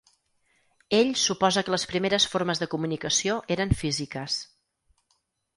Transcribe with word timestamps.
Ell 0.99 1.11
suposa 1.25 1.63
que 1.67 1.75
les 1.75 1.85
primeres 1.91 2.27
formes 2.33 2.63
de 2.63 2.71
comunicació 2.73 3.39
eren 3.57 3.77
físiques. 3.83 4.39